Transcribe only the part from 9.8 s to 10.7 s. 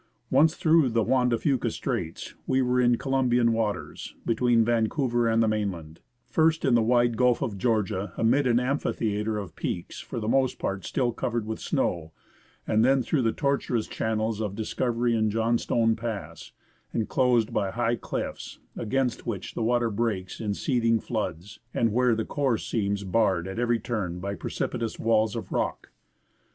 for the most